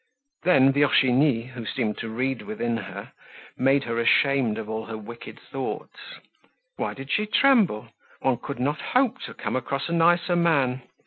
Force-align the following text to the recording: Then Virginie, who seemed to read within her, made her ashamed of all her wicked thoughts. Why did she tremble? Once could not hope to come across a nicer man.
Then 0.41 0.73
Virginie, 0.73 1.43
who 1.43 1.63
seemed 1.63 1.99
to 1.99 2.09
read 2.09 2.41
within 2.41 2.75
her, 2.75 3.11
made 3.55 3.83
her 3.83 3.99
ashamed 3.99 4.57
of 4.57 4.67
all 4.67 4.85
her 4.85 4.97
wicked 4.97 5.39
thoughts. 5.39 6.15
Why 6.75 6.95
did 6.95 7.11
she 7.11 7.27
tremble? 7.27 7.89
Once 8.19 8.39
could 8.41 8.59
not 8.59 8.81
hope 8.81 9.21
to 9.27 9.35
come 9.35 9.55
across 9.55 9.89
a 9.89 9.93
nicer 9.93 10.35
man. 10.35 10.81